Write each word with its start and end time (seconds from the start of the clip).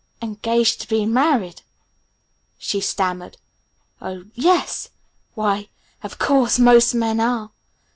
"Engaged 0.19 0.81
to 0.81 0.87
be 0.87 1.05
married?" 1.05 1.61
she 2.57 2.81
stammered. 2.81 3.37
"Oh, 4.01 4.23
yes! 4.33 4.89
Why 5.35 5.69
of 6.01 6.17
course! 6.17 6.57
Most 6.57 6.95
men 6.95 7.19
are! 7.19 7.51